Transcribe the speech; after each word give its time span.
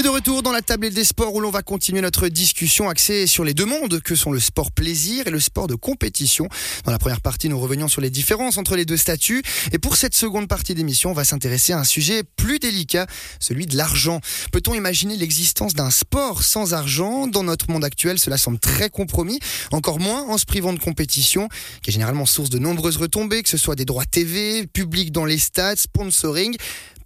Et 0.00 0.02
de 0.02 0.08
retour 0.08 0.42
dans 0.42 0.52
la 0.52 0.62
table 0.62 0.88
des 0.88 1.04
sports 1.04 1.34
où 1.34 1.40
l'on 1.40 1.50
va 1.50 1.60
continuer 1.60 2.00
notre 2.00 2.28
discussion 2.28 2.88
axée 2.88 3.26
sur 3.26 3.44
les 3.44 3.52
deux 3.52 3.66
mondes 3.66 4.00
que 4.00 4.14
sont 4.14 4.32
le 4.32 4.40
sport 4.40 4.72
plaisir 4.72 5.26
et 5.26 5.30
le 5.30 5.40
sport 5.40 5.66
de 5.66 5.74
compétition. 5.74 6.48
Dans 6.86 6.90
la 6.90 6.98
première 6.98 7.20
partie, 7.20 7.50
nous 7.50 7.60
revenions 7.60 7.86
sur 7.86 8.00
les 8.00 8.08
différences 8.08 8.56
entre 8.56 8.76
les 8.76 8.86
deux 8.86 8.96
statuts. 8.96 9.42
Et 9.72 9.78
pour 9.78 9.96
cette 9.96 10.14
seconde 10.14 10.48
partie 10.48 10.74
d'émission, 10.74 11.10
on 11.10 11.12
va 11.12 11.24
s'intéresser 11.24 11.74
à 11.74 11.80
un 11.80 11.84
sujet 11.84 12.22
plus 12.22 12.58
délicat, 12.58 13.06
celui 13.40 13.66
de 13.66 13.76
l'argent. 13.76 14.22
Peut-on 14.52 14.72
imaginer 14.72 15.18
l'existence 15.18 15.74
d'un 15.74 15.90
sport 15.90 16.44
sans 16.44 16.72
argent 16.72 17.26
Dans 17.26 17.42
notre 17.42 17.70
monde 17.70 17.84
actuel, 17.84 18.18
cela 18.18 18.38
semble 18.38 18.58
très 18.58 18.88
compromis, 18.88 19.38
encore 19.70 20.00
moins 20.00 20.22
en 20.22 20.38
se 20.38 20.46
privant 20.46 20.72
de 20.72 20.78
compétition, 20.78 21.50
qui 21.82 21.90
est 21.90 21.92
généralement 21.92 22.24
source 22.24 22.48
de 22.48 22.58
nombreuses 22.58 22.96
retombées, 22.96 23.42
que 23.42 23.50
ce 23.50 23.58
soit 23.58 23.76
des 23.76 23.84
droits 23.84 24.06
TV, 24.06 24.66
publics 24.66 25.12
dans 25.12 25.26
les 25.26 25.36
stades, 25.36 25.76
sponsoring 25.76 26.56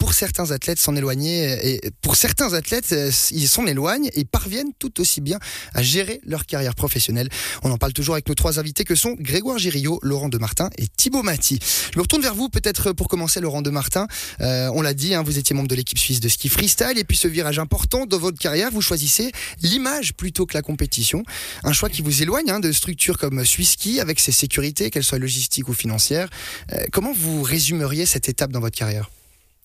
pour 0.05 0.13
certains 0.13 0.51
athlètes 0.51 0.79
s'en 0.79 0.95
éloigner 0.97 1.67
et 1.67 1.81
pour 2.03 2.17
certains 2.17 2.53
athlètes 2.53 2.93
euh, 2.93 3.11
ils 3.31 3.49
s'en 3.49 3.67
éloignent 3.67 4.11
et 4.13 4.27
parviennent 4.27 4.75
tout 4.79 5.01
aussi 5.01 5.23
bien 5.23 5.39
à 5.73 5.83
gérer 5.83 6.21
leur 6.27 6.45
carrière 6.45 6.75
professionnelle. 6.75 7.31
On 7.63 7.71
en 7.71 7.79
parle 7.79 7.95
toujours 7.95 8.15
avec 8.15 8.29
nos 8.29 8.35
trois 8.35 8.59
invités 8.59 8.85
que 8.85 8.95
sont 8.95 9.17
Grégoire 9.19 9.57
Giriot, 9.57 9.99
Laurent 10.03 10.29
Demartin 10.29 10.69
et 10.77 10.89
Thibaut 10.89 11.23
Mati. 11.23 11.59
Je 11.91 11.99
me 11.99 12.03
retourne 12.03 12.21
vers 12.21 12.35
vous 12.35 12.51
peut-être 12.51 12.93
pour 12.93 13.09
commencer 13.09 13.41
Laurent 13.41 13.63
Demartin. 13.63 14.07
Euh, 14.43 14.71
on 14.75 14.83
l'a 14.83 14.93
dit, 14.93 15.15
hein, 15.15 15.23
vous 15.23 15.39
étiez 15.39 15.57
membre 15.57 15.69
de 15.69 15.75
l'équipe 15.75 15.99
suisse 15.99 16.21
de 16.21 16.29
ski 16.29 16.51
freestyle 16.51 16.99
et 16.99 17.05
puis 17.05 17.17
ce 17.17 17.27
virage 17.27 17.59
important 17.59 18.05
dans 18.05 18.19
votre 18.19 18.39
carrière, 18.39 18.71
vous 18.71 18.83
choisissez 18.83 19.33
l'image 19.63 20.13
plutôt 20.13 20.45
que 20.45 20.53
la 20.53 20.61
compétition. 20.61 21.23
Un 21.63 21.73
choix 21.73 21.89
qui 21.89 22.03
vous 22.03 22.23
éloigne 22.23 22.51
hein, 22.51 22.61
de 22.61 22.73
structures 22.73 23.17
comme 23.17 23.43
Swiss 23.43 23.71
Ski 23.71 24.01
avec 24.01 24.21
ses 24.21 24.33
sécurités, 24.33 24.91
qu'elles 24.91 25.03
soient 25.03 25.19
logistiques 25.19 25.71
ou 25.71 25.73
financières. 25.73 26.29
Euh, 26.75 26.85
comment 26.93 27.15
vous 27.15 27.43
résumeriez 27.43 28.05
cette 28.05 28.29
étape 28.29 28.53
dans 28.53 28.61
votre 28.61 28.77
carrière? 28.77 29.09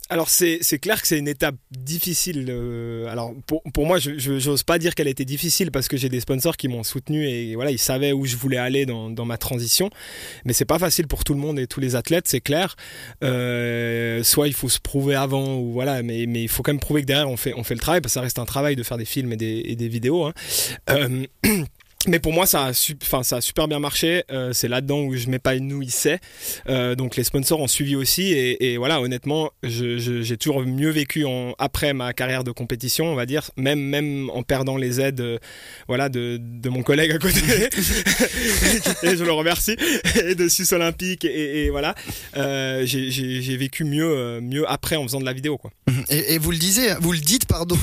Alors 0.10 0.30
c'est 0.30 0.80
clair 0.80 1.00
que 1.02 1.08
c'est 1.08 1.20
une 1.20 1.28
étape 1.28 1.56
difficile. 1.72 2.48
Euh, 2.50 3.08
alors 3.08 3.34
pour, 3.46 3.62
pour 3.74 3.86
moi, 3.86 4.00
je 4.00 4.50
n'ose 4.50 4.64
pas 4.64 4.80
dire 4.80 4.96
qu'elle 4.96 5.08
été 5.08 5.24
difficile 5.24 5.72
parce 5.72 5.88
que 5.88 5.98
j'ai 5.98 6.10
des 6.10 6.20
sponsors 6.20 6.58
qui 6.58 6.68
m'ont 6.68 6.84
soutenu 6.84 7.28
et 7.28 7.54
voilà, 7.54 7.70
ils 7.70 7.78
savaient 7.78 8.12
où 8.12 8.26
je 8.26 8.36
voulais 8.36 8.58
aller 8.58 8.88
dans, 8.88 9.12
dans 9.12 9.26
ma 9.26 9.38
transition. 9.38 9.92
Mais 10.46 10.54
c'est 10.54 10.66
pas 10.66 10.80
facile 10.80 11.08
pour 11.08 11.24
tout 11.24 11.36
le 11.36 11.40
monde 11.40 11.60
et 11.60 11.68
tous 11.68 11.80
les 11.80 11.96
athlètes, 11.96 12.28
c'est 12.28 12.42
clair. 12.42 12.76
Euh, 13.24 14.24
soit 14.24 14.48
il 14.48 14.54
faut 14.54 14.70
se 14.70 14.80
prouver 14.80 15.14
avant 15.14 15.58
ou 15.58 15.74
voilà, 15.74 16.02
mais, 16.02 16.26
mais 16.28 16.42
il 16.42 16.50
faut 16.50 16.64
quand 16.64 16.74
même 16.74 16.80
prouver 16.80 17.02
que 17.02 17.08
derrière 17.08 17.30
on 17.30 17.38
fait, 17.38 17.54
on 17.54 17.64
fait 17.64 17.76
le 17.76 17.80
travail 17.80 18.02
parce 18.02 18.14
que 18.14 18.16
ça 18.16 18.22
reste 18.22 18.40
un 18.40 18.46
travail 18.46 18.76
de 18.76 18.84
faire 18.84 18.98
des 18.98 19.06
films 19.06 19.34
et 19.34 19.38
des, 19.38 19.62
et 19.66 19.76
des 19.76 19.88
vidéos. 19.88 20.26
Hein. 20.26 20.34
Euh, 20.90 21.26
mais 22.08 22.20
pour 22.20 22.32
moi, 22.32 22.46
ça 22.46 22.68
a, 22.68 22.72
enfin, 23.04 23.24
ça 23.24 23.38
a 23.38 23.42
super 23.42 23.68
bien 23.68 23.80
marché. 23.80 24.24
Euh, 24.32 24.54
c'est 24.54 24.70
là-dedans 24.70 25.02
où 25.02 25.16
je 25.16 25.28
m'épanouissais. 25.28 26.20
Euh, 26.70 26.96
donc 26.96 27.18
les 27.18 27.26
sponsors 27.26 27.60
ont 27.60 27.68
suivi 27.68 27.98
aussi. 27.98 28.32
Et, 28.32 28.72
et 28.72 28.78
voilà, 28.78 29.02
honnêtement, 29.02 29.52
j'ai 29.64 30.38
toujours 30.38 30.62
mieux 30.62 30.92
vécu 30.92 31.26
en, 31.26 31.56
après 31.60 31.94
ma 31.94 32.14
carrière 32.14 32.46
de 32.46 32.52
compétition, 32.52 33.08
on 33.08 33.16
va 33.16 33.26
dire, 33.26 33.52
même, 33.58 33.82
même 33.82 34.30
en 34.30 34.44
perdant 34.44 34.78
les 34.78 35.02
aides 35.02 35.20
euh, 35.20 35.40
voilà, 35.90 36.08
de, 36.08 36.38
de, 36.40 36.70
mon 36.70 36.84
collègue 36.84 37.12
à 37.12 37.18
côté. 37.18 37.42
et 39.04 39.18
je 39.18 39.24
le 39.26 39.32
remercie. 39.34 39.76
Et 40.24 40.36
de 40.36 40.48
Suisse 40.48 40.72
Olympique. 40.72 41.26
Et, 41.26 41.66
et 41.66 41.70
voilà, 41.70 41.96
euh, 42.38 42.84
j'ai 42.86 43.58
vécu 43.58 43.84
mieux, 43.84 44.40
mieux 44.40 44.70
après 44.72 44.96
en 44.96 45.04
faisant 45.04 45.20
de 45.20 45.26
la 45.26 45.34
vidéo. 45.34 45.58
Quoi. 45.58 45.72
Et, 46.10 46.36
et, 46.36 46.38
vous 46.38 46.52
le 46.52 46.58
disiez, 46.58 46.94
vous 47.02 47.12
le 47.12 47.20
dites, 47.20 47.46
pardon, 47.46 47.78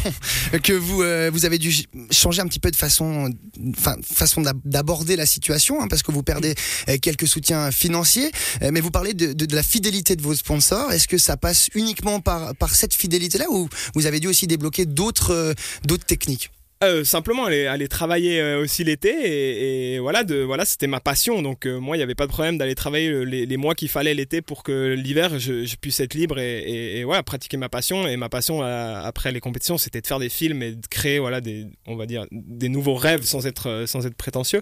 que 0.62 0.72
vous, 0.72 1.02
vous 1.32 1.44
avez 1.44 1.58
dû 1.58 1.74
changer 2.10 2.40
un 2.40 2.46
petit 2.46 2.60
peu 2.60 2.70
de 2.70 2.76
façon. 2.76 3.30
Enfin, 3.76 3.96
façon 4.14 4.42
d'aborder 4.64 5.16
la 5.16 5.26
situation, 5.26 5.80
hein, 5.80 5.88
parce 5.88 6.02
que 6.02 6.12
vous 6.12 6.22
perdez 6.22 6.54
euh, 6.88 6.96
quelques 7.00 7.26
soutiens 7.26 7.70
financiers, 7.70 8.30
euh, 8.62 8.70
mais 8.72 8.80
vous 8.80 8.90
parlez 8.90 9.14
de, 9.14 9.32
de, 9.32 9.46
de 9.46 9.54
la 9.54 9.62
fidélité 9.62 10.16
de 10.16 10.22
vos 10.22 10.34
sponsors. 10.34 10.92
Est-ce 10.92 11.08
que 11.08 11.18
ça 11.18 11.36
passe 11.36 11.68
uniquement 11.74 12.20
par, 12.20 12.54
par 12.56 12.74
cette 12.74 12.94
fidélité-là 12.94 13.46
ou 13.50 13.68
vous 13.94 14.06
avez 14.06 14.20
dû 14.20 14.28
aussi 14.28 14.46
débloquer 14.46 14.86
d'autres 14.86 15.32
euh, 15.32 15.54
d'autres 15.84 16.06
techniques? 16.06 16.50
Euh, 16.84 17.04
simplement 17.04 17.46
aller, 17.46 17.88
travailler 17.88 18.38
euh, 18.38 18.60
aussi 18.60 18.84
l'été 18.84 19.94
et, 19.94 19.98
voilà 19.98 20.24
de 20.24 20.42
voilà 20.42 20.66
c'était 20.66 20.86
ma 20.86 21.00
passion. 21.00 21.40
Donc 21.40 21.64
euh, 21.64 21.78
moi 21.78 21.96
il 21.96 22.00
n'y 22.00 22.02
avait 22.02 22.14
pas 22.14 22.26
de 22.26 22.30
problème 22.30 22.58
d'aller 22.58 22.74
travailler 22.74 23.24
les, 23.24 23.56
mois 23.56 23.74
qu'il 23.74 23.88
fallait 23.88 24.12
l'été 24.12 24.42
pour 24.42 24.62
que 24.62 24.92
l'hiver 24.92 25.38
je, 25.38 25.74
puisse 25.76 26.00
être 26.00 26.12
libre 26.12 26.38
et, 26.38 27.02
voilà 27.04 27.22
pratiquer 27.22 27.56
ma 27.56 27.70
passion. 27.70 28.06
Et 28.06 28.18
ma 28.18 28.28
passion 28.28 28.60
après 28.60 29.32
les 29.32 29.40
compétitions 29.40 29.78
c'était 29.78 30.02
de 30.02 30.06
faire 30.06 30.18
des 30.18 30.28
films 30.28 30.62
et 30.62 30.72
de 30.72 30.86
créer 30.86 31.18
voilà 31.18 31.40
des 31.40 31.66
on 31.86 31.96
va 31.96 32.04
dire 32.04 32.26
des 32.30 32.68
nouveaux 32.68 32.96
rêves 32.96 33.22
sans 33.22 33.46
être 33.46 33.84
sans 33.86 34.04
être 34.04 34.16
prétentieux 34.16 34.60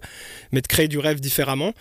mais 0.53 0.61
de 0.61 0.69
créer 0.69 0.87
du 0.87 0.99
rêve 0.99 1.19
différemment 1.19 1.73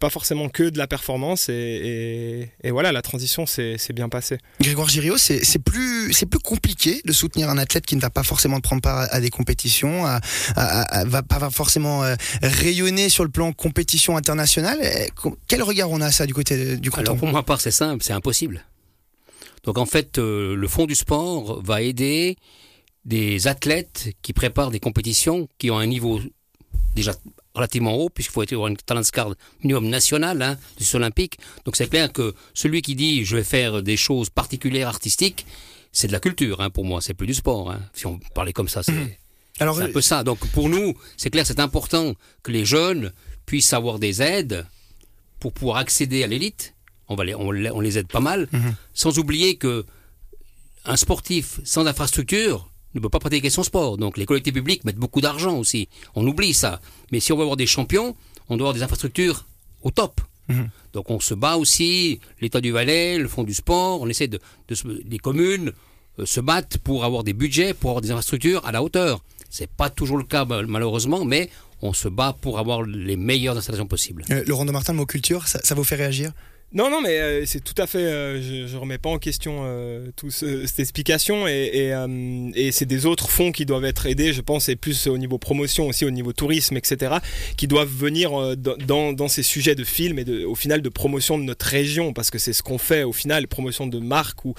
pas 0.00 0.10
forcément 0.10 0.48
que 0.48 0.64
de 0.64 0.78
la 0.78 0.88
performance. 0.88 1.48
Et, 1.48 2.50
voilà 2.64 2.90
la 2.90 3.02
transition 3.02 3.46
c'est 3.46 3.92
bien 3.92 4.08
passé 4.08 4.38
Grégoire 4.60 4.88
Giriot 4.88 5.16
c'est 5.16 5.62
plus 5.62 6.12
c'est 6.12 6.26
plus 6.26 6.40
compliqué 6.40 7.02
de 7.04 7.12
soutenir 7.12 7.50
un 7.50 7.58
athlète 7.58 7.86
qui 7.86 7.94
ne 7.94 8.00
va 8.00 8.10
pas 8.10 8.24
forcément 8.24 8.58
prendre 8.58 8.82
part 8.82 9.06
à 9.12 9.20
des 9.20 9.30
compétitions 9.30 9.75
à, 9.84 10.20
va 11.04 11.22
pas 11.22 11.50
forcément 11.50 12.02
euh, 12.02 12.14
rayonner 12.42 13.08
sur 13.08 13.24
le 13.24 13.30
plan 13.30 13.52
compétition 13.52 14.16
internationale. 14.16 14.78
Quel 15.48 15.62
regard 15.62 15.90
on 15.90 16.00
a 16.00 16.10
ça 16.10 16.26
du 16.26 16.34
côté 16.34 16.76
du 16.76 16.90
canton 16.90 17.02
Alors 17.02 17.16
pour 17.16 17.28
moi, 17.28 17.42
part 17.42 17.60
c'est 17.60 17.70
simple, 17.70 18.02
c'est 18.04 18.12
impossible. 18.12 18.64
Donc 19.64 19.78
en 19.78 19.86
fait, 19.86 20.18
euh, 20.18 20.54
le 20.54 20.68
fond 20.68 20.86
du 20.86 20.94
sport 20.94 21.62
va 21.62 21.82
aider 21.82 22.36
des 23.04 23.46
athlètes 23.46 24.08
qui 24.22 24.32
préparent 24.32 24.70
des 24.70 24.80
compétitions 24.80 25.48
qui 25.58 25.70
ont 25.70 25.78
un 25.78 25.86
niveau 25.86 26.20
déjà 26.94 27.12
relativement 27.54 27.94
haut, 27.96 28.08
puisqu'il 28.08 28.32
faut 28.32 28.42
avoir 28.54 28.68
une 28.68 28.76
talent 28.76 29.02
card 29.12 29.34
minimum 29.62 29.88
national 29.88 30.42
hein, 30.42 30.58
du 30.78 30.84
olympique. 30.94 31.38
Donc 31.64 31.76
c'est 31.76 31.88
clair 31.88 32.12
que 32.12 32.34
celui 32.54 32.82
qui 32.82 32.94
dit 32.94 33.24
je 33.24 33.36
vais 33.36 33.44
faire 33.44 33.82
des 33.82 33.96
choses 33.96 34.30
particulières 34.30 34.88
artistiques, 34.88 35.46
c'est 35.92 36.06
de 36.06 36.12
la 36.12 36.20
culture 36.20 36.60
hein, 36.60 36.70
pour 36.70 36.84
moi, 36.84 37.00
c'est 37.00 37.14
plus 37.14 37.26
du 37.26 37.34
sport. 37.34 37.70
Hein. 37.70 37.80
Si 37.92 38.06
on 38.06 38.18
parlait 38.34 38.52
comme 38.52 38.68
ça, 38.68 38.82
c'est... 38.82 38.92
Alors, 39.58 39.76
c'est 39.76 39.82
un 39.82 39.92
peu 39.92 40.00
ça. 40.00 40.24
Donc 40.24 40.46
pour 40.48 40.68
nous, 40.68 40.94
c'est 41.16 41.30
clair, 41.30 41.46
c'est 41.46 41.60
important 41.60 42.14
que 42.42 42.52
les 42.52 42.64
jeunes 42.64 43.12
puissent 43.46 43.72
avoir 43.72 43.98
des 43.98 44.22
aides 44.22 44.66
pour 45.40 45.52
pouvoir 45.52 45.78
accéder 45.78 46.22
à 46.24 46.26
l'élite. 46.26 46.74
On, 47.08 47.14
va 47.14 47.24
les, 47.24 47.34
on, 47.34 47.50
les 47.52 47.98
aide 47.98 48.08
pas 48.08 48.20
mal, 48.20 48.48
mhm. 48.52 48.74
sans 48.92 49.18
oublier 49.18 49.56
que 49.56 49.84
un 50.84 50.96
sportif 50.96 51.60
sans 51.64 51.86
infrastructure 51.86 52.68
ne 52.94 53.00
peut 53.00 53.08
pas 53.08 53.18
pratiquer 53.18 53.50
son 53.50 53.62
sport. 53.62 53.96
Donc 53.96 54.16
les 54.18 54.26
collectivités 54.26 54.60
publiques 54.60 54.84
mettent 54.84 54.96
beaucoup 54.96 55.20
d'argent 55.20 55.56
aussi. 55.56 55.88
On 56.14 56.26
oublie 56.26 56.54
ça. 56.54 56.80
Mais 57.12 57.20
si 57.20 57.32
on 57.32 57.36
veut 57.36 57.42
avoir 57.42 57.56
des 57.56 57.66
champions, 57.66 58.16
on 58.48 58.56
doit 58.56 58.68
avoir 58.68 58.74
des 58.74 58.82
infrastructures 58.82 59.44
au 59.82 59.90
top. 59.90 60.20
Mhm. 60.48 60.68
Donc 60.92 61.10
on 61.10 61.20
se 61.20 61.34
bat 61.34 61.56
aussi, 61.56 62.20
l'État 62.40 62.60
du 62.60 62.72
Valais, 62.72 63.18
le 63.18 63.28
Fonds 63.28 63.44
du 63.44 63.54
sport, 63.54 64.00
on 64.00 64.08
essaie 64.08 64.28
de, 64.28 64.40
de 64.68 65.02
les 65.08 65.18
communes 65.18 65.72
euh, 66.18 66.26
se 66.26 66.40
battent 66.40 66.78
pour 66.78 67.04
avoir 67.04 67.24
des 67.24 67.32
budgets, 67.32 67.74
pour 67.74 67.90
avoir 67.90 68.00
des 68.02 68.10
infrastructures 68.10 68.64
à 68.66 68.72
la 68.72 68.82
hauteur. 68.82 69.22
C'est 69.56 69.70
pas 69.70 69.88
toujours 69.88 70.18
le 70.18 70.24
cas 70.24 70.44
malheureusement, 70.44 71.24
mais 71.24 71.48
on 71.80 71.94
se 71.94 72.08
bat 72.08 72.36
pour 72.38 72.58
avoir 72.58 72.82
les 72.82 73.16
meilleures 73.16 73.56
installations 73.56 73.86
possibles. 73.86 74.22
Euh, 74.30 74.44
Laurent 74.46 74.66
de 74.66 74.70
Martin, 74.70 74.92
le 74.92 74.98
mot 74.98 75.06
culture, 75.06 75.48
ça, 75.48 75.60
ça 75.62 75.74
vous 75.74 75.82
fait 75.82 75.94
réagir? 75.94 76.32
Non, 76.72 76.90
non, 76.90 77.00
mais 77.00 77.20
euh, 77.20 77.46
c'est 77.46 77.62
tout 77.62 77.80
à 77.80 77.86
fait. 77.86 78.04
Euh, 78.04 78.42
je, 78.42 78.66
je 78.66 78.76
remets 78.76 78.98
pas 78.98 79.08
en 79.08 79.18
question 79.18 79.60
euh, 79.64 80.10
toute 80.16 80.32
cette 80.32 80.80
explication 80.80 81.46
et, 81.46 81.92
c'est 82.72 82.86
des 82.86 83.06
autres 83.06 83.30
fonds 83.30 83.52
qui 83.52 83.64
doivent 83.64 83.84
être 83.84 84.06
aidés, 84.06 84.32
je 84.32 84.40
pense, 84.40 84.68
et 84.68 84.76
plus 84.76 85.06
au 85.06 85.16
niveau 85.16 85.38
promotion 85.38 85.86
aussi, 85.86 86.04
au 86.04 86.10
niveau 86.10 86.32
tourisme, 86.32 86.76
etc., 86.76 87.16
qui 87.56 87.68
doivent 87.68 87.88
venir 87.88 88.56
dans, 88.56 89.28
ces 89.28 89.42
sujets 89.42 89.74
de 89.74 89.84
films 89.84 90.18
et 90.18 90.44
au 90.44 90.54
final 90.54 90.82
de 90.82 90.88
promotion 90.88 91.38
de 91.38 91.44
notre 91.44 91.66
région, 91.66 92.12
parce 92.12 92.30
que 92.30 92.38
c'est 92.38 92.52
ce 92.52 92.62
qu'on 92.62 92.78
fait 92.78 93.04
au 93.04 93.12
final, 93.12 93.46
promotion 93.46 93.86
de 93.86 93.98
marques 93.98 94.44
ou, 94.44 94.54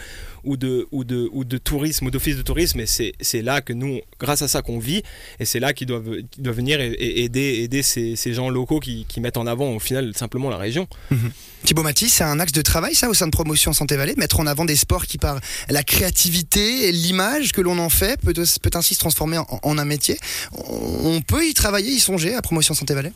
de 0.58 0.88
ou 0.92 1.04
de 1.04 1.30
ou 1.32 1.44
de 1.44 1.58
tourisme 1.58 2.06
ou 2.06 2.12
d'office 2.12 2.38
de 2.38 2.42
tourisme, 2.42 2.80
et 2.80 2.86
c'est 2.88 3.42
là 3.42 3.62
que 3.62 3.74
nous, 3.74 4.00
grâce 4.20 4.42
à 4.42 4.48
ça, 4.48 4.62
qu'on 4.62 4.80
vit, 4.80 5.04
et 5.40 5.46
c'est 5.46 5.60
là 5.60 5.74
qu'ils 5.74 5.88
doivent 5.88 6.22
venir 6.40 6.80
et, 6.80 7.24
aider 7.24 7.64
aider 7.64 7.84
ces, 7.84 8.34
gens 8.34 8.50
locaux 8.50 8.80
qui, 8.80 9.06
mettent 9.20 9.38
en 9.38 9.48
avant 9.48 9.76
au 9.76 9.80
final 9.80 10.14
simplement 10.16 10.50
la 10.50 10.58
région. 10.58 10.88
Mmh. 11.12 11.16
C'est 12.00 12.24
un 12.24 12.40
axe 12.40 12.52
de 12.52 12.62
travail, 12.62 12.94
ça, 12.94 13.10
au 13.10 13.16
sein 13.16 13.26
de 13.26 13.32
Promotion 13.32 13.74
Santé 13.74 13.96
Vallée, 13.96 14.14
mettre 14.18 14.40
en 14.40 14.46
avant 14.46 14.66
des 14.66 14.76
sports 14.76 15.08
qui, 15.08 15.18
par 15.18 15.40
la 15.68 15.82
créativité, 15.82 16.92
l'image 16.92 17.54
que 17.54 17.62
l'on 17.62 17.80
en 17.80 17.90
fait, 17.90 18.22
peut, 18.22 18.34
peut 18.34 18.70
ainsi 18.76 18.94
se 18.94 19.00
transformer 19.00 19.40
en, 19.40 19.48
en 19.64 19.78
un 19.80 19.86
métier. 19.86 20.20
On 20.54 21.22
peut 21.22 21.48
y 21.48 21.56
travailler, 21.56 21.92
y 21.92 22.00
songer 22.00 22.36
à 22.36 22.44
Promotion 22.44 22.76
Santé 22.76 22.94
Vallée? 22.94 23.14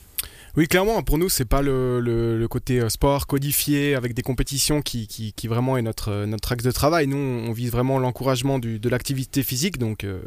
Oui, 0.57 0.67
clairement, 0.67 1.01
pour 1.01 1.17
nous, 1.17 1.29
c'est 1.29 1.45
pas 1.45 1.61
le, 1.61 2.01
le, 2.01 2.47
côté 2.49 2.81
euh, 2.81 2.89
sport 2.89 3.25
codifié 3.25 3.95
avec 3.95 4.13
des 4.13 4.21
compétitions 4.21 4.81
qui, 4.81 5.07
qui, 5.07 5.47
vraiment 5.47 5.77
est 5.77 5.81
notre, 5.81 6.11
euh, 6.11 6.25
notre 6.25 6.51
axe 6.51 6.65
de 6.65 6.71
travail. 6.71 7.07
Nous, 7.07 7.15
on 7.15 7.53
vise 7.53 7.71
vraiment 7.71 7.99
l'encouragement 7.99 8.59
de 8.59 8.89
l'activité 8.89 9.43
physique, 9.43 9.77
donc 9.77 10.03
euh, 10.03 10.19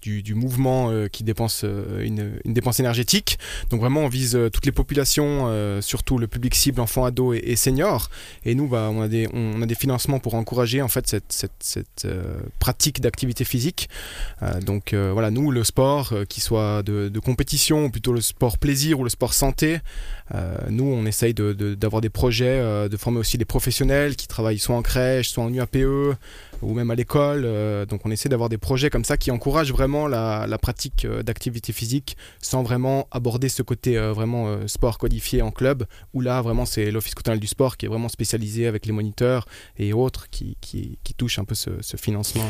du, 0.00 0.22
du, 0.22 0.34
mouvement 0.34 0.92
qui 1.10 1.24
dépense 1.24 1.64
une, 1.64 2.38
dépense 2.44 2.78
énergétique. 2.78 3.38
Donc 3.70 3.80
vraiment, 3.80 4.02
on 4.02 4.08
vise 4.08 4.38
toutes 4.52 4.66
les 4.66 4.72
populations, 4.72 5.80
surtout 5.80 6.18
le 6.18 6.26
public 6.26 6.54
cible, 6.54 6.80
enfants, 6.80 7.04
ados 7.04 7.36
et, 7.36 7.52
et 7.52 7.56
seniors. 7.56 8.10
Et 8.44 8.54
nous, 8.54 8.68
bah, 8.68 8.90
on, 8.92 9.00
a 9.00 9.08
des, 9.08 9.28
on 9.32 9.60
a 9.62 9.66
des 9.66 9.74
financements 9.74 10.18
pour 10.18 10.34
encourager 10.34 10.82
en 10.82 10.88
fait 10.88 11.08
cette, 11.08 11.32
cette, 11.32 11.52
cette 11.60 12.06
pratique 12.60 13.00
d'activité 13.00 13.44
physique. 13.44 13.88
donc 14.66 14.94
voilà, 14.94 15.30
nous, 15.30 15.50
le 15.50 15.64
sport, 15.64 16.12
qui 16.28 16.40
soit 16.40 16.82
de, 16.82 17.08
de 17.08 17.18
compétition, 17.18 17.86
ou 17.86 17.90
plutôt 17.90 18.12
le 18.12 18.20
sport 18.20 18.58
plaisir 18.58 19.00
ou 19.00 19.04
le 19.04 19.10
sport 19.10 19.32
santé, 19.32 19.63
euh, 20.34 20.56
nous, 20.70 20.84
on 20.84 21.04
essaye 21.04 21.34
d'avoir 21.34 21.54
de, 21.54 21.74
de, 21.74 22.00
des 22.00 22.10
projets, 22.10 22.58
euh, 22.58 22.88
de 22.88 22.96
former 22.96 23.18
aussi 23.18 23.36
des 23.36 23.44
professionnels 23.44 24.16
qui 24.16 24.26
travaillent 24.26 24.58
soit 24.58 24.76
en 24.76 24.82
crèche, 24.82 25.28
soit 25.28 25.44
en 25.44 25.52
UAPE, 25.52 26.16
ou 26.62 26.74
même 26.74 26.90
à 26.90 26.94
l'école. 26.94 27.42
Euh, 27.44 27.84
donc 27.84 28.06
on 28.06 28.10
essaie 28.10 28.28
d'avoir 28.28 28.48
des 28.48 28.58
projets 28.58 28.88
comme 28.90 29.04
ça 29.04 29.16
qui 29.16 29.30
encouragent 29.30 29.72
vraiment 29.72 30.06
la, 30.06 30.46
pratique 30.62 31.06
d'activité 31.06 31.72
physique 31.72 32.16
sans 32.40 32.62
vraiment 32.62 33.06
aborder 33.10 33.50
ce 33.50 33.62
côté 33.62 33.98
vraiment 33.98 34.66
sport 34.66 34.96
codifié 34.96 35.42
en 35.42 35.50
club, 35.50 35.84
où 36.14 36.22
là 36.22 36.40
vraiment 36.40 36.64
c'est 36.64 36.90
l'Office 36.90 37.14
continental 37.14 37.40
du 37.40 37.46
sport 37.46 37.76
qui 37.76 37.84
est 37.84 37.88
vraiment 37.88 38.08
spécialisé 38.08 38.66
avec 38.66 38.86
les 38.86 38.92
moniteurs 38.92 39.46
et 39.78 39.92
autres 39.92 40.30
qui, 40.30 40.56
qui, 40.62 40.98
qui 41.04 41.12
touchent 41.12 41.38
un 41.38 41.44
peu 41.44 41.54
ce 41.54 41.96
financement. 41.98 42.46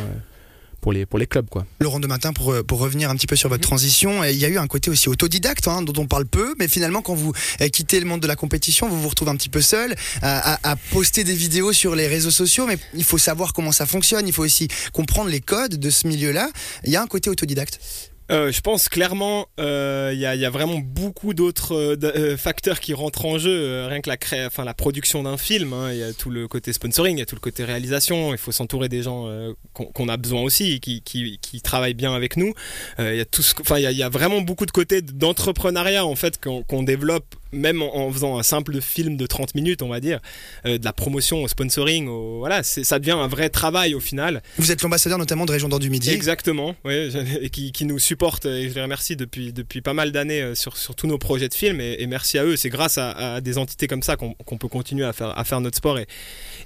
Pour 0.85 0.93
les, 0.93 1.07
pour 1.07 1.19
les 1.19 1.27
clubs 1.27 1.49
quoi. 1.49 1.65
Laurent 1.81 1.99
de 1.99 2.07
Matin, 2.07 2.35
pour, 2.35 2.53
euh, 2.53 2.63
pour 2.63 2.79
revenir 2.79 3.09
un 3.09 3.17
petit 3.17 3.27
peu 3.27 3.37
sur 3.37 3.49
votre 3.49 3.63
transition, 3.67 4.23
il 4.23 4.37
y 4.37 4.45
a 4.45 4.49
eu 4.49 4.59
un 4.59 4.67
côté 4.67 4.91
aussi 4.91 5.09
autodidacte, 5.09 5.67
hein, 5.67 5.81
dont 5.81 5.95
on 5.99 6.07
parle 6.07 6.27
peu, 6.27 6.55
mais 6.59 6.69
finalement, 6.69 7.01
quand 7.01 7.15
vous 7.15 7.33
euh, 7.63 7.69
quittez 7.69 8.01
le 8.01 8.05
monde 8.05 8.21
de 8.21 8.27
la 8.27 8.37
compétition, 8.37 8.87
vous 8.87 9.01
vous 9.01 9.09
retrouvez 9.09 9.31
un 9.31 9.37
petit 9.37 9.49
peu 9.49 9.63
seul 9.63 9.95
à- 10.21 10.59
à 10.63 10.77
poster 10.77 11.25
des 11.25 11.35
vidéos 11.35 11.73
sur 11.73 11.95
les 11.97 12.07
réseaux 12.07 12.31
sociaux, 12.31 12.67
mais 12.67 12.77
il 12.93 13.03
faut 13.03 13.17
savoir 13.17 13.55
comment 13.55 13.73
ça 13.73 13.87
fonctionne, 13.87 14.29
il 14.29 14.35
faut 14.35 14.45
aussi 14.45 14.69
comprendre 14.93 15.31
les 15.31 15.41
codes 15.41 15.77
de 15.77 15.89
ce 15.89 16.07
milieu-là. 16.07 16.51
Il 16.85 16.93
y 16.93 16.97
a 16.97 17.03
un 17.03 17.07
côté 17.07 17.31
autodidacte. 17.31 17.81
Euh, 18.31 18.51
je 18.51 18.61
pense 18.63 18.89
clairement, 18.89 19.47
euh, 19.61 20.11
il 20.15 20.19
y, 20.19 20.25
a, 20.25 20.35
il 20.35 20.41
y 20.41 20.47
a 20.47 20.51
vraiment 20.51 20.79
beaucoup 20.79 21.35
d'autres 21.35 21.75
euh, 21.75 21.97
euh, 22.03 22.37
facteurs 22.39 22.81
qui 22.81 22.95
rentrent 22.95 23.27
en 23.27 23.37
jeu. 23.37 23.51
euh, 23.51 23.87
rien 23.89 24.01
que 24.01 24.09
la, 24.09 24.17
cré... 24.17 24.49
la 24.65 24.75
production 24.75 25.23
d'un 25.23 25.37
film, 25.37 25.75
hein, 25.75 25.93
il 25.93 25.99
y 25.99 26.03
a 26.03 26.13
tout 26.15 26.31
le 26.31 26.49
côté 26.49 26.73
sponsoring, 26.73 27.17
il 27.17 27.21
y 27.21 27.23
a 27.23 27.27
tout 27.27 27.37
le 27.37 27.41
côté 27.41 27.65
réalisation. 27.65 28.33
Il 28.33 28.39
faut 28.39 28.53
s'entourer 28.53 28.89
des 28.89 29.03
gens 29.03 29.27
euh, 29.29 29.53
qu'on 29.73 30.09
a 30.09 30.17
besoin 30.17 30.41
aussi, 30.43 30.81
qui, 30.81 31.03
travaillent 31.63 31.95
bien 31.95 32.15
avec 32.15 32.37
nous. 32.37 32.55
Euh, 32.99 33.15
il 33.15 33.19
y 33.19 33.21
a 33.21 33.25
tout 33.25 33.43
enfin, 33.61 33.79
il 33.79 33.97
y 33.97 34.03
a, 34.03 34.09
vraiment 34.09 34.41
beaucoup 34.41 34.67
de 34.67 34.71
côtés 34.71 35.03
d'entrepreneuriat 35.03 36.07
en 36.07 36.15
fait 36.15 36.41
qu'on 36.41 36.83
développe, 36.83 37.35
même 37.55 37.83
en, 37.83 37.95
en 37.97 38.13
faisant 38.13 38.39
un 38.39 38.43
simple 38.43 38.81
film 38.81 39.17
de 39.17 39.27
30 39.27 39.55
minutes, 39.55 39.83
on 39.83 39.89
va 39.89 40.01
dire, 40.01 40.21
euh, 40.67 40.79
de 40.79 40.85
la 40.85 40.93
promotion 40.93 41.43
au 41.43 41.49
sponsoring. 41.49 42.09
Au... 42.09 42.39
Voilà, 42.39 42.63
ça 42.63 42.99
devient 42.99 43.13
un 43.13 43.29
vrai 43.29 43.49
travail 43.49 43.95
au 43.95 44.01
final. 44.01 44.43
Vous 44.59 44.73
êtes 44.73 44.83
l'ambassadeur 44.83 45.19
notamment 45.19 45.47
de 45.47 45.53
Région 45.53 45.69
d'Or 45.69 45.79
du 45.79 45.91
Midi. 45.91 46.11
Exactement, 46.11 46.75
et 46.91 47.51
qui, 47.51 47.73
qui 47.73 47.85
nous 47.85 47.99
supportent 47.99 48.47
et 48.47 48.69
je 48.69 48.75
les 48.75 48.83
remercie 48.83 49.17
depuis, 49.17 49.53
depuis 49.53 49.81
pas 49.81 49.95
mal 49.95 50.13
d'années 50.13 50.43
euh, 50.43 50.55
sur, 50.55 50.77
sur 50.77 50.95
tous 50.95 51.07
nos 51.07 51.19
projets 51.19 51.49
de 51.49 51.55
films 51.55 51.81
et, 51.81 51.97
et 51.99 52.07
merci 52.07 52.39
à 52.39 52.45
eux. 52.45 52.57
C'est 52.57 52.69
grâce 52.71 52.99
à, 52.99 53.35
à 53.37 53.41
des 53.41 53.59
entités 53.59 53.87
comme 53.87 54.03
ça 54.03 54.17
qu'on 54.17 54.59
peut 54.59 54.69
continuer 54.69 55.05
à 55.05 55.13
faire, 55.13 55.39
à 55.39 55.45
faire 55.45 55.61
notre 55.61 55.77
sport 55.77 55.99
et, 55.99 56.07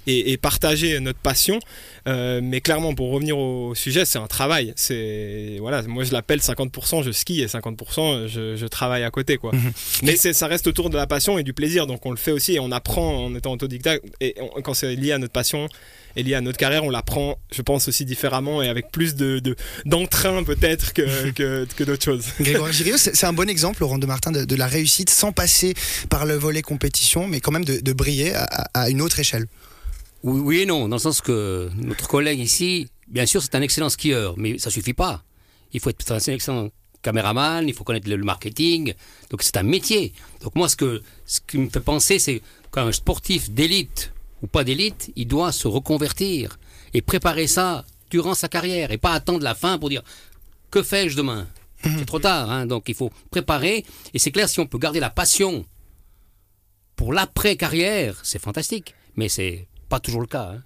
et, 0.07 0.31
et 0.31 0.37
partager 0.37 0.99
notre 0.99 1.19
passion. 1.19 1.59
Euh, 2.07 2.39
mais 2.43 2.61
clairement, 2.61 2.93
pour 2.95 3.11
revenir 3.11 3.37
au 3.37 3.75
sujet, 3.75 4.05
c'est 4.05 4.19
un 4.19 4.27
travail. 4.27 4.73
C'est 4.75 5.57
voilà, 5.59 5.81
moi 5.83 6.03
je 6.03 6.13
l'appelle 6.13 6.39
50%, 6.39 7.03
je 7.03 7.11
skie 7.11 7.41
et 7.41 7.47
50% 7.47 8.27
je, 8.27 8.55
je 8.55 8.65
travaille 8.67 9.03
à 9.03 9.11
côté 9.11 9.37
quoi. 9.37 9.51
Mhm. 9.53 9.71
Mais 10.03 10.15
ça 10.15 10.47
reste 10.47 10.67
autour 10.67 10.78
de 10.87 10.95
la 10.95 11.05
passion 11.07 11.37
et 11.37 11.43
du 11.43 11.51
plaisir, 11.51 11.85
donc 11.87 12.05
on 12.05 12.11
le 12.11 12.15
fait 12.17 12.31
aussi 12.31 12.53
et 12.53 12.59
on 12.61 12.71
apprend 12.71 13.25
en 13.25 13.35
étant 13.35 13.51
autodidacte 13.51 14.05
et 14.21 14.35
on- 14.39 14.61
quand 14.61 14.73
c'est 14.73 14.95
lié 14.95 15.11
à 15.11 15.17
notre 15.17 15.33
passion 15.33 15.67
et 16.15 16.23
lié 16.23 16.35
à 16.35 16.41
notre 16.41 16.57
carrière, 16.57 16.85
on 16.85 16.89
l'apprend, 16.89 17.37
je 17.51 17.61
pense 17.61 17.89
aussi 17.89 18.05
différemment 18.05 18.61
et 18.61 18.69
avec 18.69 18.89
plus 18.91 19.15
de 19.15 19.39
de- 19.39 19.57
d'entrain 19.85 20.43
peut-être 20.43 20.93
que, 20.93 21.01
que, 21.31 21.67
que 21.75 21.83
d'autres 21.83 22.05
choses. 22.05 22.25
Grégoire 22.39 22.71
Giriot, 22.71 22.97
c'est 22.97 23.13
c'est 23.15 23.25
un 23.25 23.33
bon 23.33 23.49
exemple, 23.49 23.81
Laurent 23.81 23.97
de 23.97 24.05
Martin, 24.05 24.31
de, 24.31 24.45
de 24.45 24.55
la 24.55 24.67
réussite 24.67 25.09
sans 25.09 25.33
passer 25.33 25.73
par 26.09 26.25
le 26.25 26.35
volet 26.35 26.61
compétition, 26.61 27.27
mais 27.27 27.41
quand 27.41 27.51
même 27.51 27.65
de, 27.65 27.79
de 27.81 27.93
briller 27.93 28.33
à 28.73 28.89
une 28.89 29.01
autre 29.01 29.19
échelle. 29.19 29.47
Oui, 30.23 30.39
oui 30.43 30.59
et 30.61 30.65
non, 30.65 30.87
dans 30.87 30.95
le 30.97 31.01
sens 31.01 31.19
que 31.21 31.69
notre 31.75 32.07
collègue 32.07 32.39
ici, 32.39 32.87
bien 33.07 33.25
sûr, 33.25 33.41
c'est 33.41 33.55
un 33.55 33.61
excellent 33.61 33.89
skieur, 33.89 34.35
mais 34.37 34.57
ça 34.59 34.69
suffit 34.69 34.93
pas. 34.93 35.23
Il 35.73 35.79
faut 35.79 35.89
être 35.89 36.11
un 36.11 36.17
excellent 36.33 36.69
caméraman, 37.01 37.67
il 37.67 37.73
faut 37.73 37.83
connaître 37.83 38.09
le 38.09 38.15
le 38.15 38.23
marketing, 38.23 38.93
donc 39.29 39.41
c'est 39.43 39.57
un 39.57 39.63
métier. 39.63 40.13
Donc 40.41 40.55
moi, 40.55 40.67
ce, 40.69 40.75
que, 40.75 41.01
ce 41.25 41.39
qui 41.47 41.57
me 41.57 41.69
fait 41.69 41.79
penser, 41.79 42.19
c'est 42.19 42.41
qu'un 42.71 42.91
sportif 42.91 43.49
d'élite 43.49 44.11
ou 44.41 44.47
pas 44.47 44.63
d'élite, 44.63 45.11
il 45.15 45.27
doit 45.27 45.51
se 45.51 45.67
reconvertir 45.67 46.59
et 46.93 47.01
préparer 47.01 47.47
ça 47.47 47.85
durant 48.09 48.33
sa 48.33 48.47
carrière 48.47 48.91
et 48.91 48.97
pas 48.97 49.13
attendre 49.13 49.43
la 49.43 49.55
fin 49.55 49.77
pour 49.77 49.89
dire 49.89 50.03
que 50.71 50.81
fais-je 50.83 51.15
demain? 51.17 51.47
C'est 51.81 52.05
trop 52.05 52.19
tard, 52.19 52.51
hein, 52.51 52.65
donc 52.65 52.89
il 52.89 52.95
faut 52.95 53.11
préparer. 53.31 53.85
Et 54.13 54.19
c'est 54.19 54.31
clair, 54.31 54.49
si 54.49 54.59
on 54.59 54.67
peut 54.67 54.77
garder 54.77 54.99
la 54.99 55.09
passion 55.09 55.65
pour 56.95 57.13
l'après-carrière, 57.13 58.19
c'est 58.23 58.41
fantastique. 58.41 58.93
Mais 59.15 59.29
c'est 59.29 59.67
pas 59.87 59.99
toujours 59.99 60.21
le 60.21 60.27
cas. 60.27 60.51
hein. 60.55 60.63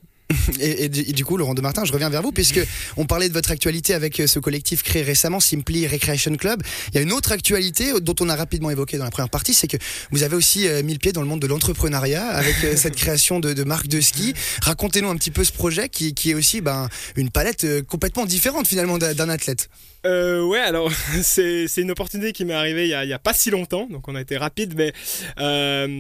Et, 0.60 0.90
du 0.90 1.26
coup, 1.26 1.38
Laurent 1.38 1.54
de 1.54 1.62
Martin, 1.62 1.86
je 1.86 1.92
reviens 1.92 2.10
vers 2.10 2.22
vous, 2.22 2.32
puisque 2.32 2.60
on 2.98 3.06
parlait 3.06 3.30
de 3.30 3.34
votre 3.34 3.52
actualité 3.52 3.94
avec 3.94 4.20
euh, 4.20 4.28
ce 4.28 4.40
collectif 4.40 4.84
créé 4.84 5.02
récemment, 5.02 5.40
Simply 5.40 5.88
Recreation 5.88 6.36
Club. 6.36 6.62
Il 6.90 6.96
y 6.96 6.98
a 7.00 7.02
une 7.02 7.12
autre 7.12 7.32
actualité 7.32 7.92
euh, 7.92 8.00
dont 8.00 8.16
on 8.20 8.30
a 8.30 8.36
rapidement 8.36 8.70
évoqué 8.70 8.98
dans 8.98 9.04
la 9.04 9.12
première 9.12 9.30
partie, 9.30 9.54
c'est 9.54 9.68
que 9.68 9.78
vous 10.12 10.24
avez 10.24 10.36
aussi 10.36 10.68
euh, 10.68 10.84
mis 10.84 10.94
le 10.94 11.00
pied 11.00 11.12
dans 11.12 11.22
le 11.22 11.28
monde 11.28 11.42
de 11.42 11.48
l'entrepreneuriat 11.48 12.26
avec 12.28 12.56
cette 12.78 12.96
création 12.96 13.40
de, 13.40 13.54
de 13.54 13.64
marques 13.64 13.88
de 13.88 14.02
ski. 14.02 14.34
Racontez-nous 14.62 15.10
un 15.10 15.16
petit 15.16 15.32
peu 15.32 15.44
ce 15.44 15.52
projet 15.52 15.90
qui, 15.90 16.14
est 16.26 16.34
aussi 16.34 16.62
ben, 16.62 16.90
une 17.16 17.30
palette 17.30 17.66
complètement 17.88 18.26
différente 18.26 18.68
finalement 18.68 18.98
d'un 18.98 19.30
athlète. 19.30 19.70
Euh, 20.06 20.44
ouais, 20.44 20.60
alors 20.60 20.92
c'est 21.22 21.68
une 21.78 21.92
opportunité 21.92 22.34
qui 22.34 22.44
m'est 22.44 22.54
arrivée 22.54 22.84
il 22.84 22.90
y, 22.90 23.14
a, 23.14 23.20
pas 23.20 23.34
si 23.34 23.50
longtemps, 23.50 23.88
donc 23.90 24.08
on 24.08 24.16
a 24.16 24.22
été 24.22 24.38
rapide, 24.38 24.74
mais 24.76 24.94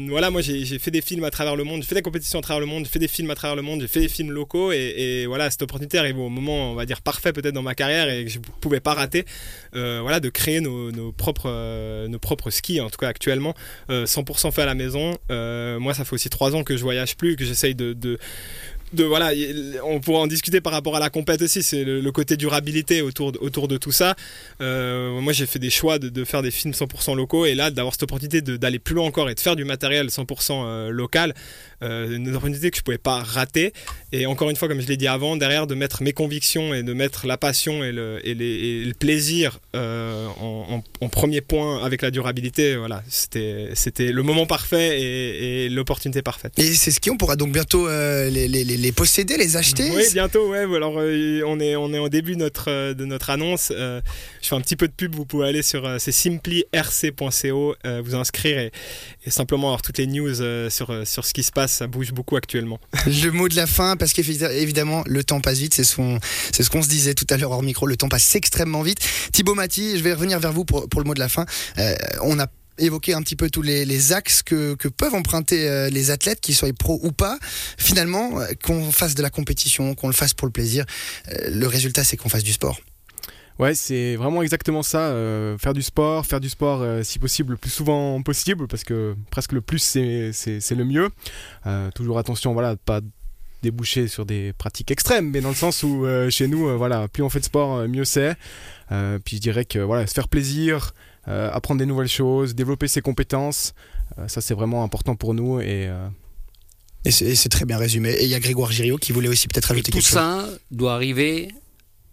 voilà, 0.09 0.30
moi 0.30 0.41
j'ai 0.41 0.80
fait 0.80 0.91
des 0.91 1.01
films 1.01 1.24
à 1.24 1.31
travers 1.31 1.56
le 1.56 1.63
monde, 1.63 1.81
j'ai 1.81 1.88
fait 1.88 1.95
des 1.95 2.01
compétitions 2.01 2.39
à 2.39 2.41
travers 2.41 2.59
le 2.59 2.65
monde, 2.65 2.83
j'ai 2.85 2.91
fait 2.91 3.00
des 3.00 3.07
films 3.07 3.31
à 3.31 3.35
travers 3.35 3.56
le 3.56 3.62
monde, 3.62 3.81
j'ai 3.81 3.88
fait 3.88 4.01
des 4.01 4.09
films 4.09 4.23
locaux, 4.31 4.72
et, 4.72 5.25
voilà, 5.28 5.50
cette 5.50 5.62
opportunité 5.62 5.98
arrive 5.98 6.20
au 6.20 6.30
moment, 6.30 6.72
on 6.72 6.75
va 6.75 6.86
dire 6.86 7.02
parfait 7.02 7.34
peut-être 7.34 7.54
dans 7.54 7.62
ma 7.62 7.75
carrière 7.75 8.10
et 8.10 8.25
que 8.25 8.31
je 8.31 8.40
pouvais 8.40 8.80
pas 8.80 8.94
rater, 8.94 9.25
euh, 9.75 10.00
voilà, 10.02 10.20
de 10.20 10.30
créer 10.30 10.62
nos, 10.62 11.12
propres 11.12 11.50
euh, 11.50 12.08
nos 12.08 12.20
propres 12.20 12.50
skis, 12.50 12.81
en 12.81 12.90
tout 12.90 12.98
cas 12.98 13.08
actuellement, 13.08 13.54
euh, 13.90 14.06
100% 14.06 14.52
fait 14.52 14.62
à 14.62 14.66
la 14.66 14.75
maison. 14.75 15.18
Euh, 15.31 15.80
moi, 15.80 15.94
ça 15.94 16.06
fait 16.06 16.14
aussi 16.14 16.30
trois 16.30 16.56
ans 16.56 16.64
que 16.64 16.78
je 16.78 16.84
voyage 16.84 17.16
plus, 17.18 17.36
que 17.36 17.46
j'essaye 17.46 17.75
de 17.75 18.18
de 18.94 19.04
voilà, 19.04 19.31
on 19.84 20.00
pourra 20.00 20.19
en 20.22 20.28
discuter 20.28 20.62
par 20.62 20.74
rapport 20.74 20.95
à 20.95 21.00
la 21.00 21.10
compète 21.10 21.42
aussi, 21.42 21.63
c'est 21.63 21.84
le, 21.84 22.12
côté 22.12 22.38
durabilité 22.38 23.01
autour 23.01 23.31
de, 23.31 23.40
autour 23.40 23.68
de 23.68 23.78
tout 23.78 23.92
ça. 23.92 24.16
Euh, 24.62 25.19
moi, 25.19 25.34
j'ai 25.34 25.45
fait 25.45 25.60
des 25.60 25.69
choix 25.69 26.00
de, 26.00 26.10
de 26.10 26.24
faire 26.24 26.42
des 26.42 26.51
films 26.51 26.74
100% 26.74 27.16
locaux 27.16 27.45
et 27.45 27.56
là, 27.56 27.72
d'avoir 27.72 27.94
cette 27.94 28.04
opportunité 28.04 28.42
d'aller 28.42 28.80
plus 28.80 28.95
loin 28.95 29.06
encore 29.06 29.30
et 29.30 29.36
de 29.36 29.40
faire 29.40 29.56
du 29.56 29.66
matériel 29.66 30.07
100% 30.07 30.51
euh, 30.51 30.90
local, 30.90 31.34
euh, 31.81 32.16
une 32.16 32.30
opportunité 32.30 32.72
que 32.72 32.78
je 32.78 32.84
pouvais 32.84 32.98
pas 32.98 33.24
rater. 33.24 33.74
Et 34.12 34.25
encore 34.25 34.50
une 34.50 34.56
fois, 34.56 34.68
comme 34.68 34.80
je 34.80 34.88
l'ai 34.88 34.98
dit 34.98 35.07
avant, 35.07 35.36
derrière 35.36 35.66
de 35.66 35.75
mettre 35.75 36.04
mes 36.04 36.13
convictions 36.13 36.74
et 36.74 36.84
de 36.84 36.94
mettre 36.94 37.25
la 37.25 37.38
passion 37.38 37.84
et 37.84 37.92
le, 37.92 38.19
et 38.24 38.36
le 38.36 38.94
plaisir 38.94 39.60
en, 39.74 40.81
premier 41.12 41.42
point 41.42 41.84
avec 41.84 42.01
la 42.01 42.12
durabilité, 42.12 42.75
voilà, 42.75 43.04
c'était 43.07 44.12
le 44.12 44.24
moment 44.24 44.45
parfait 44.45 45.01
et, 45.01 45.69
l'opportunité 45.69 46.22
parfaite. 46.22 46.54
Et 46.57 46.74
ces 46.74 46.92
skis, 46.92 47.10
on 47.10 47.18
pourra 47.18 47.36
donc 47.36 47.51
bientôt 47.51 47.88
les- 47.88 48.82
les 48.83 48.91
posséder, 48.91 49.38
les 49.38 49.57
acheter. 49.57 49.89
Oui, 49.91 50.03
bientôt, 50.13 50.50
ouais. 50.50 50.63
Alors, 50.75 50.95
euh, 50.97 51.41
on 51.47 51.59
est, 51.59 51.75
on 51.75 51.94
est 51.94 52.00
au 52.00 52.09
début 52.09 52.33
de 52.33 52.39
notre, 52.39 52.69
euh, 52.69 52.94
de 52.94 53.06
notre 53.06 53.30
annonce. 53.30 53.71
Euh, 53.71 54.02
je 54.42 54.49
fais 54.49 54.56
un 54.56 54.61
petit 54.61 54.75
peu 54.75 54.87
de 54.87 54.94
pub. 54.94 55.16
Vous 55.16 55.25
pouvez 55.25 55.47
aller 55.47 55.61
sur 55.61 55.90
c'est 55.99 56.11
simplyrc.co, 56.11 57.75
vous 58.04 58.16
inscrire 58.16 58.59
et, 58.59 58.71
et 59.25 59.30
simplement 59.30 59.68
avoir 59.68 59.81
toutes 59.81 59.97
les 59.97 60.07
news 60.07 60.35
sur, 60.69 61.07
sur 61.07 61.25
ce 61.25 61.33
qui 61.33 61.44
se 61.44 61.52
passe. 61.52 61.71
Ça 61.71 61.87
bouge 61.87 62.11
beaucoup 62.11 62.35
actuellement. 62.35 62.80
Le 63.06 63.30
mot 63.31 63.47
de 63.47 63.56
la 63.56 63.68
fin, 63.68 63.95
parce 63.95 64.11
qu'évidemment, 64.13 65.04
le 65.06 65.23
temps 65.23 65.40
passe 65.40 65.59
vite, 65.59 65.73
c'est 65.73 65.85
ce 65.85 65.95
qu'on 65.95 66.19
c'est 66.52 66.63
ce 66.63 66.69
qu'on 66.69 66.83
se 66.83 66.90
disait 66.90 67.13
tout 67.13 67.28
à 67.30 67.37
l'heure 67.37 67.52
hors 67.52 67.63
micro, 67.63 67.85
le 67.85 67.95
temps 67.95 68.09
passe 68.09 68.35
extrêmement 68.35 68.81
vite. 68.81 68.99
Thibaut 69.31 69.56
Mati, 69.56 69.97
je 69.97 70.04
vais 70.04 70.13
revenir 70.13 70.40
vers 70.40 70.52
vous 70.52 70.66
pour, 70.66 70.90
pour 70.90 70.99
le 70.99 71.07
mot 71.07 71.13
de 71.13 71.19
la 71.19 71.30
fin. 71.30 71.45
On 72.21 72.37
a 72.40 72.47
évoqué 72.77 73.13
un 73.13 73.21
petit 73.21 73.35
peu 73.35 73.49
tous 73.49 73.61
les, 73.61 74.13
axes 74.13 74.44
que, 74.44 74.75
peuvent 74.75 75.15
emprunter 75.15 75.68
euh, 75.68 75.89
les 75.89 76.11
athlètes, 76.11 76.42
qu'ils 76.42 76.56
soient 76.56 76.71
pro 76.73 76.99
ou 77.03 77.11
pas. 77.11 77.37
Finalement, 77.77 78.39
euh, 78.39 78.47
qu'on 78.63 78.92
fasse 78.92 79.15
de 79.15 79.21
la 79.21 79.30
compétition, 79.30 79.95
qu'on 79.95 80.07
le 80.07 80.13
fasse 80.13 80.33
pour 80.33 80.47
le 80.47 80.51
plaisir, 80.51 80.85
euh, 81.30 81.49
le 81.49 81.68
résultat, 81.68 82.03
c'est 82.03 82.18
qu'on 82.18 82.30
fasse 82.30 82.44
du 82.44 82.53
sport. 82.53 82.80
Ouais, 83.59 83.75
c'est 83.75 84.15
vraiment 84.15 84.42
exactement 84.42 84.81
ça. 84.81 85.15
faire 85.59 85.75
du 85.75 85.83
sport, 85.83 86.25
faire 86.25 86.39
du 86.39 86.49
sport 86.49 87.06
si 87.06 87.19
possible 87.19 87.51
le 87.51 87.57
plus 87.57 87.69
souvent 87.69 88.19
possible, 88.23 88.68
parce 88.68 88.83
que 88.83 89.15
presque 89.30 89.51
le 89.51 89.61
plus 89.61 89.77
c'est 89.77 90.31
le 90.71 90.83
mieux. 90.83 91.09
Toujours 91.94 92.18
attention, 92.18 92.53
voilà, 92.53 92.75
pas 92.75 93.01
déboucher 93.61 94.07
sur 94.07 94.25
des 94.25 94.53
pratiques 94.53 94.89
extrêmes, 94.89 95.30
mais 95.30 95.39
dans 95.39 95.49
le 95.49 95.56
sens 95.56 95.83
où 95.83 96.03
chez 96.31 96.47
nous, 96.47 96.75
voilà, 96.80 97.07
plus 97.07 97.21
on 97.21 97.30
fait 97.30 97.42
de 97.42 97.45
sport, 97.45 97.87
mieux 97.87 98.06
c'est. 98.06 98.35
Puis 98.89 99.35
je 99.35 99.42
dirais 99.42 99.65
que 99.65 99.77
voilà, 99.77 100.07
se 100.07 100.15
faire 100.15 100.30
plaisir, 100.30 100.92
apprendre 101.27 101.80
des 101.80 101.85
nouvelles 101.85 102.07
choses, 102.07 102.56
développer 102.56 102.87
ses 102.87 103.01
compétences, 103.01 103.73
euh, 104.18 104.27
ça 104.27 104.42
c'est 104.42 104.53
vraiment 104.53 104.83
important 104.83 105.15
pour 105.15 105.33
nous 105.33 105.59
et 105.59 105.87
euh, 105.87 106.07
Et 107.06 107.11
c'est 107.11 107.49
très 107.49 107.65
bien 107.65 107.77
résumé. 107.77 108.11
Et 108.11 108.23
il 108.23 108.30
y 108.30 108.35
a 108.35 108.39
Grégoire 108.39 108.71
Giriot 108.71 108.97
qui 108.97 109.11
voulait 109.11 109.27
aussi 109.27 109.47
peut-être 109.47 109.71
ajouter 109.71 109.92
tout 109.92 109.97
quelque 109.97 110.07
chose. 110.07 110.13
ça 110.13 110.47
doit 110.71 110.94
arriver 110.94 111.49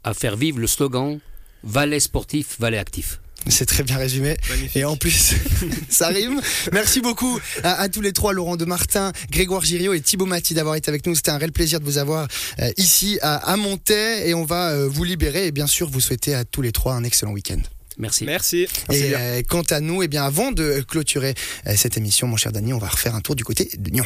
à 0.02 0.14
faire 0.14 0.36
vivre 0.36 0.58
le 0.58 0.66
slogan 0.66 1.20
Valais 1.62 2.00
sportif, 2.00 2.56
Valais 2.58 2.78
actif. 2.78 3.20
C'est 3.48 3.66
très 3.66 3.82
bien 3.82 3.96
résumé. 3.96 4.36
Magnifique. 4.48 4.76
Et 4.76 4.84
en 4.84 4.96
plus, 4.96 5.34
ça 5.88 6.08
rime. 6.08 6.40
Merci 6.72 7.00
beaucoup 7.00 7.38
à, 7.62 7.74
à 7.80 7.88
tous 7.88 8.00
les 8.00 8.12
trois, 8.12 8.32
Laurent 8.32 8.56
de 8.56 8.64
Martin, 8.64 9.12
Grégoire 9.30 9.62
Giriot 9.62 9.94
et 9.94 10.00
Thibaut 10.00 10.26
Mati 10.26 10.54
d'avoir 10.54 10.74
été 10.74 10.88
avec 10.88 11.06
nous. 11.06 11.14
C'était 11.14 11.30
un 11.30 11.38
réel 11.38 11.52
plaisir 11.52 11.80
de 11.80 11.84
vous 11.84 11.98
avoir 11.98 12.28
euh, 12.60 12.70
ici 12.76 13.18
à, 13.22 13.36
à 13.36 13.56
Montaix 13.56 14.28
et 14.28 14.34
on 14.34 14.44
va 14.44 14.70
euh, 14.70 14.88
vous 14.88 15.04
libérer 15.04 15.46
et 15.46 15.52
bien 15.52 15.66
sûr 15.66 15.88
vous 15.88 16.00
souhaiter 16.00 16.34
à 16.34 16.44
tous 16.44 16.62
les 16.62 16.72
trois 16.72 16.94
un 16.94 17.04
excellent 17.04 17.32
week-end. 17.32 17.60
Merci. 18.00 18.25
Merci. 18.25 18.66
Et 18.90 19.14
euh, 19.14 19.42
quant 19.49 19.62
à 19.71 19.80
nous, 19.80 20.02
et 20.02 20.09
bien 20.09 20.25
avant 20.25 20.52
de 20.52 20.85
clôturer 20.88 21.35
euh, 21.66 21.75
cette 21.76 21.97
émission, 21.97 22.26
mon 22.26 22.37
cher 22.37 22.52
Dany, 22.52 22.73
on 22.73 22.78
va 22.78 22.88
refaire 22.88 23.14
un 23.14 23.21
tour 23.21 23.37
du 23.37 23.45
côté 23.45 23.71
de 23.76 23.90
Nyon. 23.90 24.04